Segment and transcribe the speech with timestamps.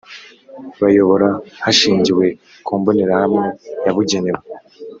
[0.81, 1.27] bayobora
[1.63, 2.25] hashingiwe
[2.65, 3.47] ku mbonerahamwe
[3.85, 4.41] yabugenewe